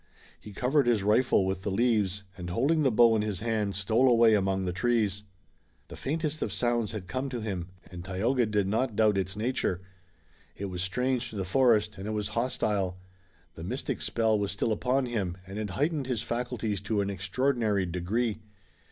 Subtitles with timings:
[0.39, 4.07] He covered his rifle with the leaves, and holding the bow in his hand stole
[4.07, 5.21] away among the trees.
[5.89, 9.79] The faintest of sounds had come to him, and Tayoga did not doubt its nature.
[10.55, 12.97] It was strange to the forest and it was hostile.
[13.53, 17.85] The mystic spell was still upon him, and it heightened his faculties to an extraordinary
[17.85, 18.39] degree.